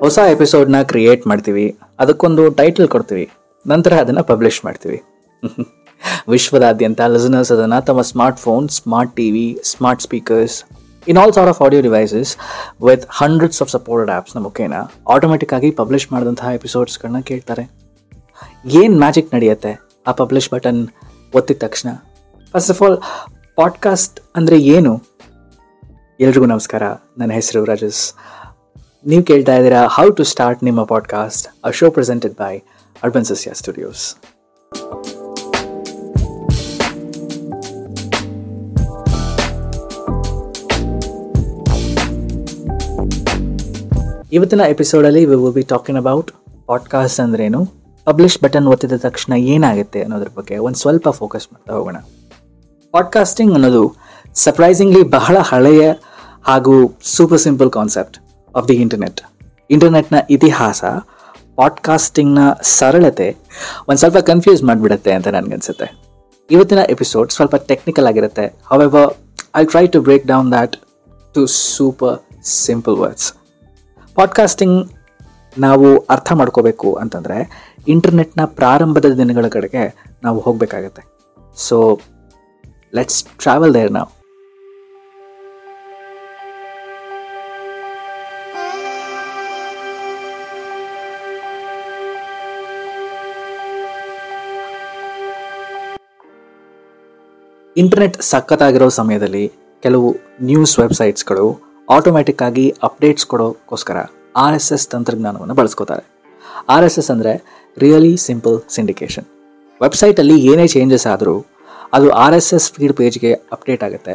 [0.00, 1.78] ಹೊಸ ಎಪಿಸೋಡ್ನ ಕ್ರಿಯೇಟ್ ಮಾಡ್ತೀವಿ.
[1.98, 3.30] ಅದಕ್ಕೊಂದು ಟೈಟಲ್ ಕೊಡ್ತೀವಿ.
[3.66, 5.02] ನಂತರ ಅದನ್ನು ಪಬ್ಲಿಷ್ ಮಾಡ್ತೀವಿ.
[6.28, 10.64] ವಿಶ್ವದಾದ್ಯಂತ ಲಿಸನರ್ಸ್ ಅದನ್ನು ತಮ್ಮ smart phone smart T V smart speakers
[11.08, 12.36] in all sorts of audio devices
[12.84, 14.74] with hundreds of supported ಆ್ಯಪ್ಸ್ನ ಮುಖೇನ
[15.08, 17.70] ಆಟೋಮೆಟಿಕ್ ಆಗಿ ಪಬ್ಲಿಷ್ ಮಾಡಿದಂತಹ ಎಪಿಸೋಡ್ಸ್ಗಳನ್ನ ಕೇಳ್ತಾರೆ.
[18.66, 19.80] ಏನು ಮ್ಯಾಜಿಕ್ ನಡೆಯುತ್ತೆ?
[20.06, 20.88] ಆ ಪಬ್ಲಿಷ್ ಬಟನ್
[21.34, 21.88] ಒತ್ತಿದ ತಕ್ಷಣ.
[22.52, 22.98] ಫಸ್ಟ್ ಆಫ್ ಆಲ್
[23.56, 25.07] ಪಾಡ್ಕಾಸ್ಟ್ ಅಂದರೆ ಏನು?
[26.20, 26.82] ಎಲ್ರಿಗೂ ನಮಸ್ಕಾರ.
[27.18, 28.14] ನನ್ನ ಹೆಸರು ರಜಸ್
[29.06, 32.58] ನೀವು ಕೇಳ್ತಾ ಇದ್ದೀರಾ ಹೌ ಟು ಸ್ಟಾರ್ಟ್ ನಿಮ್ಮ podcast a show presented by
[33.02, 34.16] Urban Sasya Studios
[44.32, 46.30] ಇವತ್ತಿನ ಎಪಿಸೋಡಲ್ಲಿ we will be talking about
[46.66, 47.66] podcast ಅಂದ್ರೇನು?
[48.04, 51.96] ಪಬ್ಲಿಷ್ ಬಟನ್ ಒತ್ತಿದ ತಕ್ಷಣ ಏನಾಗುತ್ತೆ ಅನ್ನೋದ್ರ ಬಗ್ಗೆ ಒಂದು ಸ್ವಲ್ಪ ಫೋಕಸ್ ಮಾಡ್ತಾ ಹೋಗೋಣ.
[52.90, 54.07] ಪಾಡ್ಕಾಸ್ಟಿಂಗ್ ಅನ್ನೋದು
[54.38, 55.92] ಸರ್ಪ್ರೈಸಿಂಗ್ಲಿ ಬಹಳ ಹಳೆಯ
[56.42, 58.18] ಹಾಗೂ super simple concept
[58.56, 59.20] of the internet
[59.70, 60.84] ಇಂಟರ್ನೆಟ್ನ ಇತಿಹಾಸ
[61.56, 63.36] ಪಾಡ್ಕಾಸ್ಟಿಂಗ್ನ ಸರಳತೆ
[63.88, 66.00] ಒಂದು ಸ್ವಲ್ಪ ಕನ್ಫ್ಯೂಸ್ ಮಾಡಿಬಿಡುತ್ತೆ ಅಂತ ನನಗನ್ಸುತ್ತೆ.
[66.50, 68.54] ಇವತ್ತಿನ ಎಪಿಸೋಡ್ ಸ್ವಲ್ಪ ಟೆಕ್ನಿಕಲ್ ಆಗಿರುತ್ತೆ.
[68.66, 69.14] However
[69.56, 70.76] I try to break down that
[71.34, 73.32] to super simple words
[74.14, 74.90] podcasting
[75.58, 77.38] ನಾವು ಅರ್ಥ ಮಾಡ್ಕೋಬೇಕು ಅಂತಂದರೆ
[77.88, 79.84] ಇಂಟರ್ನೆಟ್ನ ಪ್ರಾರಂಭದ ದಿನಗಳ ಕಡೆಗೆ
[80.24, 81.02] ನಾವು ಹೋಗಬೇಕಾಗತ್ತೆ.
[81.56, 82.00] ಸೊ
[82.94, 84.17] ಲೆಟ್ಸ್ ಟ್ರಾವೆಲ್ ದೇರ್ ನಾವು
[97.80, 99.42] ಇಂಟರ್ನೆಟ್ ಸಖತ್ತಾಗಿರೋ ಸಮಯದಲ್ಲಿ
[99.82, 100.08] ಕೆಲವು
[100.48, 101.46] ನ್ಯೂಸ್ ವೆಬ್ಸೈಟ್ಸ್ಗಳು
[101.88, 103.98] ಆಟೋಮ್ಯಾಟಿಕ್ ಆಗಿ ಅಪ್ಡೇಟ್ಸ್ ಕೊಡೋಕ್ಕೋಸ್ಕರ
[104.44, 106.04] ಆರ್ ಎಸ್ ಎಸ್ ತಂತ್ರಜ್ಞಾನವನ್ನು ಬಳಸ್ಕೋತಾರೆ.
[106.74, 107.32] ಆರ್ ಎಸ್ ಎಸ್ ಅಂದರೆ
[107.76, 109.26] ರಿಯಲಿ ಸಿಂಪಲ್ ಸಿಂಡಿಕೇಶನ್
[109.80, 111.36] ವೆಬ್ಸೈಟಲ್ಲಿ ಏನೇ ಚೇಂಜಸ್ ಆದರೂ
[111.96, 114.14] ಅದು ಆರ್ ಎಸ್ ಎಸ್ ಫೀಡ್ ಪೇಜ್ಗೆ ಅಪ್ಡೇಟ್ ಆಗುತ್ತೆ.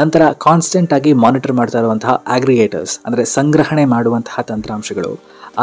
[0.00, 5.12] ನಂತರ ಕಾನ್ಸ್ಟೆಂಟ್ ಆಗಿ ಮಾನಿಟರ್ ಮಾಡ್ತಾ ಇರುವಂತಹ ಆಗ್ರಿಗೇಟರ್ಸ್ ಅಂದರೆ ಸಂಗ್ರಹಣೆ ಮಾಡುವಂತಹ ತಂತ್ರಾಂಶಗಳು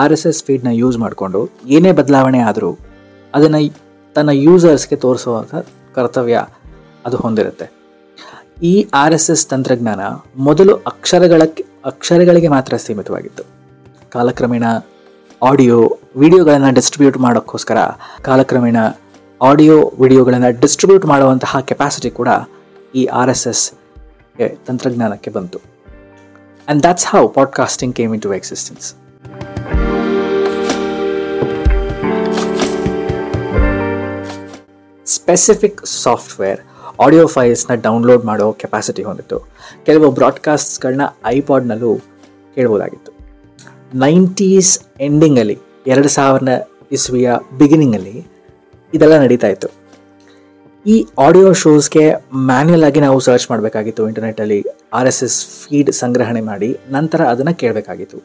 [0.02, 1.42] ಆರ್ ಎಸ್ ಎಸ್ ಫೀಡ್ನ ಯೂಸ್ ಮಾಡಿಕೊಂಡು
[1.78, 2.72] ಏನೇ ಬದಲಾವಣೆ ಆದರೂ
[3.34, 3.62] ಅದನ್ನು
[4.16, 5.56] ತನ್ನ ಯೂಸರ್ಸ್ಗೆ ತೋರಿಸುವಂಥ
[5.96, 6.38] ಕರ್ತವ್ಯ
[7.06, 7.66] ಅದು ಹೊಂದಿರುತ್ತೆ.
[8.64, 10.02] ಈ ಆರ್ ಎಸ್ ಎಸ್ ತಂತ್ರಜ್ಞಾನ
[10.38, 11.42] ಮೊದಲು ಅಕ್ಷರಗಳ
[11.86, 13.44] ಅಕ್ಷರಗಳಿಗೆ ಮಾತ್ರ ಸೀಮಿತವಾಗಿತ್ತು.
[14.12, 14.64] ಕಾಲಕ್ರಮೇಣ
[15.42, 17.78] ಆಡಿಯೋ ವಿಡಿಯೋಗಳನ್ನು ಡಿಸ್ಟ್ರಿಬ್ಯೂಟ್ ಮಾಡೋಕ್ಕೋಸ್ಕರ
[18.22, 18.78] ಕಾಲಕ್ರಮೇಣ
[19.42, 22.30] ಆಡಿಯೋ ವಿಡಿಯೋಗಳನ್ನು ಡಿಸ್ಟ್ರಿಬ್ಯೂಟ್ ಮಾಡುವಂತಹ ಕೆಪಾಸಿಟಿ ಕೂಡ
[22.96, 23.66] ಈ ಆರ್ ಎಸ್ ಎಸ್
[24.68, 25.60] ತಂತ್ರಜ್ಞಾನಕ್ಕೆ ಬಂತು.
[25.60, 28.88] And that's how podcasting came in to existence
[35.06, 36.60] specific software
[37.04, 39.38] audio ಫೈಲ್ಸ್ನ download ಮಾಡೋ ಕೆಪಾಸಿಟಿ ಹೊಂದಿತ್ತು.
[39.86, 41.96] ಕೆಲವು ಬ್ರಾಡ್ಕಾಸ್ಟ್ಸ್ಗಳನ್ನ ಐಪಾಡ್ನಲ್ಲೂ
[42.56, 43.12] ಕೇಳ್ಬೋದಾಗಿತ್ತು.
[43.98, 48.28] ನೈಂಟೀಸ್ ಎಂಡಿಂಗಲ್ಲಿ, ಎರಡು ಸಾವಿರದ ಇಸ್ವಿಯ ಬಿಗಿನಿಂಗಲ್ಲಿ
[48.94, 49.70] ಇದೆಲ್ಲ ನಡೀತಾ ಇತ್ತು.
[50.86, 52.04] ಈ ಆಡಿಯೋ ಶೋಸ್ಗೆ
[52.36, 58.20] ಮ್ಯಾನ್ಯಲ್ ಆಗಿ ನಾವು ಸರ್ಚ್ ಮಾಡಬೇಕಾಗಿತ್ತು ಇಂಟರ್ನೆಟ್ಟಲ್ಲಿ ಆರ್ ಎಸ್ ಎಸ್ ಫೀಡ್ ಸಂಗ್ರಹಣೆ ಮಾಡಿ, ನಂತರ ಅದನ್ನು ಕೇಳಬೇಕಾಗಿತ್ತು.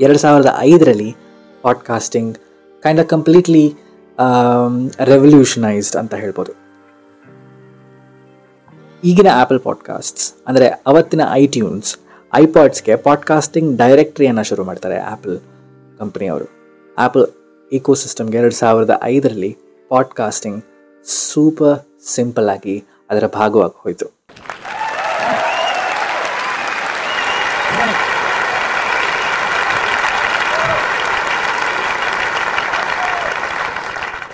[0.00, 1.16] ಎರಡು ಸಾವಿರದ ಐದರಲ್ಲಿ
[1.62, 2.36] podcasting
[2.82, 3.74] kind of completely
[5.04, 6.69] revolutionised ಅಂತ ಹೇಳ್ಬೋದು.
[9.04, 11.98] ಈಗಿನ ಆ್ಯಪಲ್ ಪಾಡ್ಕಾಸ್ಟ್ಸ್ ಅಂದರೆ ಅವತ್ತಿನ ಐಟ್ಯೂನ್ಸ್
[12.34, 15.38] ಐಪಾಡ್ಸ್ಗೆ ಪಾಡ್ಕಾಸ್ಟಿಂಗ್ ಡೈರೆಕ್ಟ್ರಿಯನ್ನು ಶುರು ಮಾಡ್ತಾರೆ ಆ್ಯಪಲ್
[15.98, 16.46] ಕಂಪ್ನಿಯವರು
[16.98, 17.26] ಆ್ಯಪಲ್
[17.72, 19.56] ಇಕೋಸಿಸ್ಟಮ್ಗೆ ಎರಡು ಸಾವಿರದ ಐದರಲ್ಲಿ
[19.88, 20.64] ಪಾಡ್ಕಾಸ್ಟಿಂಗ್
[21.04, 21.78] ಸೂಪರ್
[22.08, 24.08] ಸಿಂಪಲ್ ಆಗಿ ಅದರ ಭಾಗವಾಗಿ ಹೋಯಿತು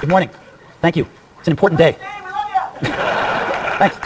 [0.00, 0.31] Good morning.
[0.83, 1.06] Thank you.
[1.38, 1.97] It's an important day.
[3.78, 4.06] Thanks.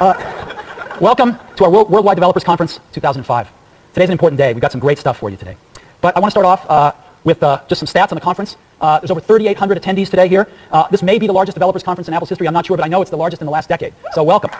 [0.00, 3.52] Uh, welcome to our Worldwide Developers Conference 2005.
[3.92, 4.54] Today's an important day.
[4.54, 5.58] We've got some great stuff for you today.
[6.00, 8.56] But I want to start off uh, with uh, just some stats on the conference.
[8.80, 10.48] Uh, there's over 3,800 attendees today here.
[10.72, 12.46] Uh, this may be the largest developers conference in Apple's history.
[12.46, 13.92] I'm not sure, but I know it's the largest in the last decade.
[14.12, 14.50] So welcome.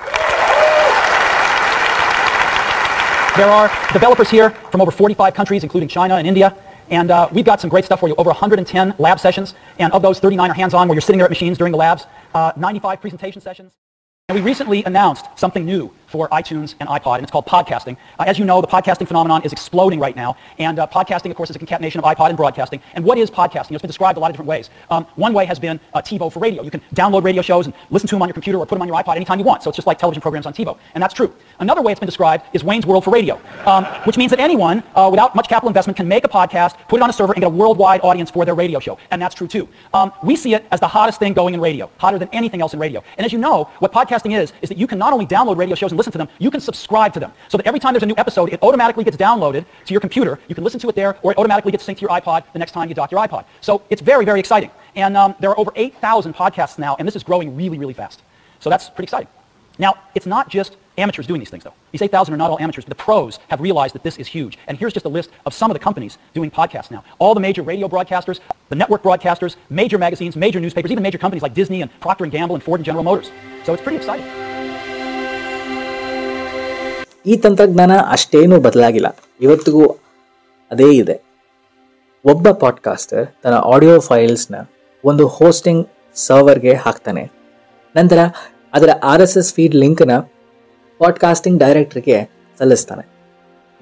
[3.39, 6.55] There are developers here from over 45 countries, including China and India.
[6.91, 8.15] And uh, we've got some great stuff for you.
[8.19, 9.55] Over 110 lab sessions.
[9.79, 12.05] And of those, 39 are hands-on, where you're sitting there at machines during the labs.
[12.35, 13.73] Uh, 95 presentation sessions.
[14.31, 17.97] And we recently announced something new for iTunes and iPod, and it's called podcasting.
[18.19, 21.37] Uh, as you know, the podcasting phenomenon is exploding right now, and uh, podcasting, of
[21.37, 22.83] course, is a concatenation of iPod and broadcasting.
[22.95, 23.73] And what is podcasting?
[23.73, 24.71] It's been described a lot of different ways.
[24.91, 26.63] Um, one way has been uh, TiVo for radio.
[26.63, 28.83] You can download radio shows and listen to them on your computer or put them
[28.83, 29.63] on your iPod anytime you want.
[29.63, 31.33] So it's just like television programs on TiVo, and that's true.
[31.61, 34.83] Another way it's been described is Wayne's World for radio, um, which means that anyone,
[34.97, 37.41] uh, without much capital investment, can make a podcast, put it on a server, and
[37.41, 38.99] get a worldwide audience for their radio show.
[39.13, 39.69] And that's true too.
[39.95, 42.75] Um, we see it as the hottest thing going in radio, hotter than anything else
[42.75, 43.03] in radio.
[43.17, 45.77] And as you know, what podcasting is, is that you can not only download radio
[45.77, 47.33] shows and listen to them, you can subscribe to them.
[47.49, 50.39] So that every time there's a new episode, it automatically gets downloaded to your computer.
[50.49, 52.59] You can listen to it there, or it automatically gets synced to your iPod the
[52.59, 53.45] next time you dock your iPod.
[53.61, 54.71] So it's very, very exciting.
[54.97, 58.23] And um, there are over 8,000 podcasts now, and this is growing really, really fast.
[58.61, 59.29] So that's pretty exciting.
[59.79, 61.73] Now, it's not just amateurs doing these things, though.
[61.93, 62.85] These 8,000 are not all amateurs.
[62.85, 64.59] The pros have realized that this is huge.
[64.67, 67.03] And here's just a list of some of the companies doing podcasts now.
[67.19, 71.43] All the major radio broadcasters, the network broadcasters, major magazines, major newspapers, even major companies
[71.43, 73.31] like Disney and Procter & Gamble and Ford and General Motors.
[73.65, 74.50] So it's pretty exciting.
[77.27, 79.17] ಈ ತಂತ್ರಜ್ಞಾನ ಅಷ್ಟೇನೂ ಬದಲಾಗಿಲ್ಲ.
[79.41, 79.87] ಇವತ್ತಿಗೂ
[80.71, 81.21] ಅದೇ ಇದೆ.
[82.25, 84.55] ಒಬ್ಬ podcaster ತನ್ನ audio ಫೈಲ್ಸ್ನ
[85.05, 87.31] ಒಂದು hosting ಸರ್ವರ್ಗೆ ಹಾಕ್ತಾನೆ.
[87.97, 88.19] ನಂತರ
[88.73, 90.19] ಅದರ ಆರ್ ಎಸ್ ಎಸ್ ಫೀಡ್ ಲಿಂಕ್ನ
[90.99, 93.09] ಪಾಡ್ಕಾಸ್ಟಿಂಗ್ ಡೈರೆಕ್ಟ್ರಿಗೆ ಸಲ್ಲಿಸ್ತಾನೆ.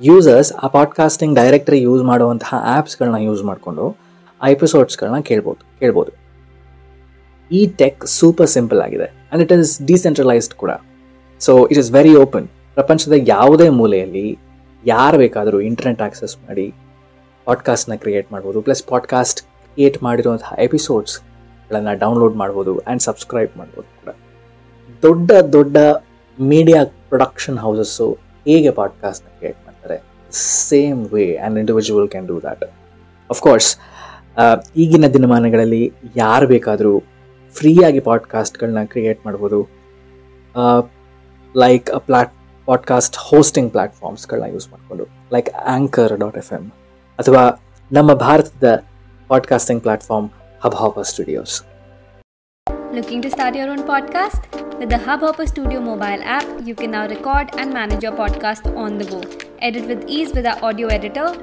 [0.00, 3.96] ಯೂಸರ್ಸ್ ಆ ಪಾಡ್ಕಾಸ್ಟಿಂಗ್ ಡೈರೆಕ್ಟ್ರಿ ಯೂಸ್ ಮಾಡುವಂತಹ ಆ್ಯಪ್ಸ್ಗಳನ್ನ ಯೂಸ್ ಮಾಡಿಕೊಂಡು
[4.42, 6.12] ಆ ಎಪಿಸೋಡ್ಸ್ಗಳನ್ನ ಕೇಳ್ಬೋದು ಕೇಳ್ಬೋದು.
[7.52, 9.04] ಈ ಟೆಕ್ ಸೂಪರ್ ಸಿಂಪಲ್ ಆಗಿದೆ.
[9.04, 10.70] ಆ್ಯಂಡ್ ಇಟ್ ಈಸ್ ಡಿಸೆಂಟ್ರಲೈಸ್ಡ್ ಕೂಡ.
[11.40, 12.48] So it is very open
[12.78, 14.38] ಪ್ರಪಂಚದ ಯಾವುದೇ ಮೂಲೆಯಲ್ಲಿ
[14.86, 16.74] ಯಾರು ಬೇಕಾದರೂ ಇಂಟರ್ನೆಟ್ ಆಕ್ಸೆಸ್ ಮಾಡಿ
[17.44, 24.14] ಪಾಡ್ಕಾಸ್ಟ್ನ ಕ್ರಿಯೇಟ್ ಮಾಡ್ಬೋದು ಪ್ಲಸ್ ಪಾಡ್ಕಾಸ್ಟ್ ಕ್ರಿಯೇಟ್ ಮಾಡಿರುವಂತಹ ಎಪಿಸೋಡ್ಸ್ಗಳನ್ನು ಡೌನ್ಲೋಡ್ ಮಾಡ್ಬೋದು ಆ್ಯಂಡ್ ಸಬ್ಸ್ಕ್ರೈಬ್ ಮಾಡ್ಬೋದು ಕೂಡ.
[25.02, 25.76] ದೊಡ್ಡ ದೊಡ್ಡ
[26.40, 30.02] ಮೀಡಿಯಾ ಪ್ರೊಡಕ್ಷನ್ ಹೌಸಸ್ಸು ಹೇಗೆ ಪಾಡ್ಕಾಸ್ಟ್ನ ಕ್ರಿಯೇಟ್ ಮಾಡ್ತಾರೆ?
[30.32, 32.64] Same way and individual can do that
[33.30, 33.76] of course
[34.76, 37.02] ಈಗಿನ ದಿನಮಾನಗಳಲ್ಲಿ ಯಾರು ಬೇಕಾದರೂ
[37.52, 39.68] ಫ್ರೀಯಾಗಿ ಪಾಡ್ಕಾಸ್ಟ್ಗಳನ್ನ ಕ್ರಿಯೇಟ್ ಮಾಡ್ಬೋದು.
[41.56, 42.32] Like plat
[42.67, 46.67] podcast hosting ಪ್ಲಾಟ್ಫಾರ್ಮ್ಸ್ಗಳನ್ನ use ಮಾಡಿಕೊಂಡು like anchor dot F M
[47.19, 47.43] ಅಥವಾ
[47.91, 48.83] ನಮ್ಮ ಭಾರತದ
[49.27, 50.29] podcasting platform
[50.75, 51.63] Hubhopper studios
[52.97, 54.41] Looking to start your own podcast?
[54.79, 58.97] With the Hubhopper Studio mobile app, you can now record and manage your podcast on
[58.97, 59.21] the go.
[59.59, 61.35] Edit with ease with our audio editor.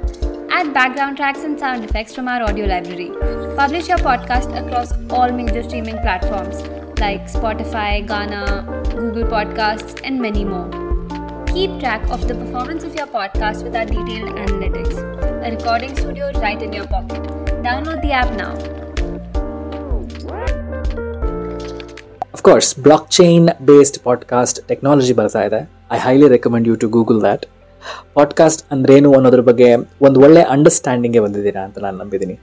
[0.51, 3.11] Add background tracks and sound effects from our audio library.
[3.57, 6.63] Publish your podcast across all major streaming platforms
[6.99, 8.45] like Spotify, Ghana,
[8.95, 10.84] Google Podcasts, and many more.
[11.56, 14.96] Keep track of the performance of your podcast with our detailed analytics.
[15.42, 17.22] A recording studio right in your pocket.
[17.64, 18.52] Download the app now.
[22.34, 25.62] Of course, blockchain based podcast technology ಬರ್ತಾ ಇದೆ
[25.92, 27.46] I highly recommend you to Google that
[28.14, 32.40] podcast ಅಂದ್ರೇನು ಅನ್ನೋದ್ರ ಬಗ್ಗೆ ಒಂದು ಒಳ್ಳೆ ಅಂಡರ್ಸ್ಟ್ಯಾಂಡಿಂಗೇ ಬಂದಿದ್ದೀರಾ ಅಂತ ನಾನು ನಂಬಿದ್ದೀನಿ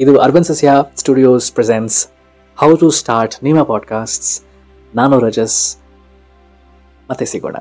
[0.00, 2.08] ಇದು Urban Sasya Studios presents
[2.56, 4.42] how to start ನಿಮ್ಮ ಪಾಡ್ಕಾಸ್ಟ್ಸ್
[4.94, 5.76] ನಾನು ರಜಸ್
[7.10, 7.56] ಮತ್ತೆ ಸಿಗೋಣ